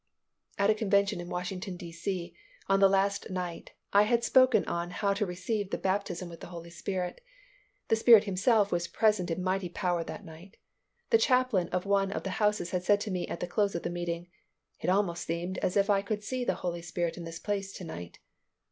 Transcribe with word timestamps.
At 0.57 0.71
a 0.71 0.73
convention 0.73 1.21
in 1.21 1.29
Washington, 1.29 1.77
D. 1.77 1.91
C., 1.91 2.35
on 2.67 2.79
the 2.79 2.89
last 2.89 3.29
night, 3.29 3.73
I 3.93 4.01
had 4.01 4.23
spoken 4.23 4.65
on 4.65 4.89
How 4.89 5.13
to 5.13 5.27
Receive 5.27 5.69
the 5.69 5.77
Baptism 5.77 6.27
with 6.27 6.39
the 6.39 6.47
Holy 6.47 6.71
Spirit. 6.71 7.21
The 7.89 7.95
Spirit 7.95 8.23
Himself 8.23 8.71
was 8.71 8.87
present 8.87 9.29
in 9.29 9.43
mighty 9.43 9.69
power 9.69 10.03
that 10.03 10.25
night. 10.25 10.57
The 11.11 11.19
chaplain 11.19 11.69
of 11.69 11.85
one 11.85 12.11
of 12.11 12.23
the 12.23 12.31
houses 12.41 12.71
had 12.71 12.81
said 12.83 12.99
to 13.01 13.11
me 13.11 13.27
at 13.27 13.41
the 13.41 13.47
close 13.47 13.75
of 13.75 13.83
the 13.83 13.91
meeting, 13.91 14.27
"It 14.79 14.89
almost 14.89 15.27
seemed 15.27 15.59
as 15.59 15.77
if 15.77 15.87
I 15.87 16.01
could 16.01 16.23
see 16.23 16.43
the 16.43 16.55
Holy 16.55 16.81
Spirit 16.81 17.15
in 17.15 17.23
this 17.25 17.37
place 17.37 17.71
to 17.73 17.83
night." 17.83 18.17